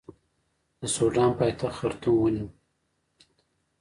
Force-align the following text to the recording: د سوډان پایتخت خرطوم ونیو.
د 0.79 0.81
سوډان 0.95 1.31
پایتخت 1.39 1.75
خرطوم 1.79 2.15
ونیو. 2.19 2.47